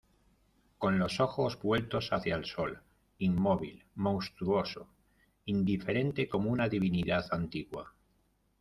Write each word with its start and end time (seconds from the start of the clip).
con 0.79 0.97
los 0.97 1.19
ojos 1.19 1.61
vueltos 1.61 2.09
hacia 2.11 2.33
el 2.33 2.45
sol, 2.45 2.81
inmóvil, 3.19 3.85
monstruoso, 3.93 4.87
indiferente 5.45 6.27
como 6.27 6.49
una 6.49 6.67
divinidad 6.67 7.27
antigua. 7.31 7.93